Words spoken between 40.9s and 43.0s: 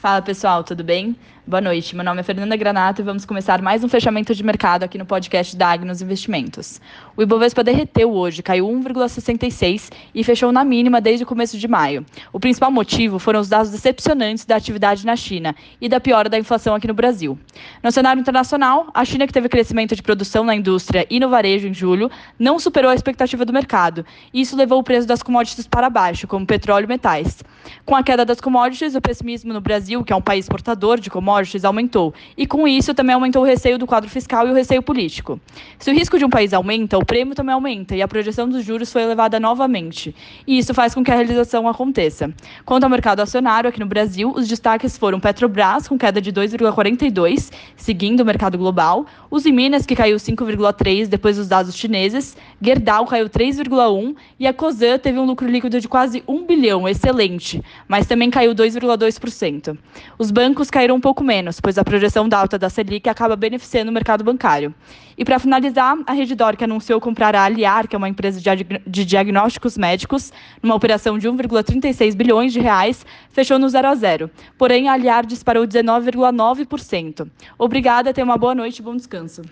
com que a realização aconteça. Quanto ao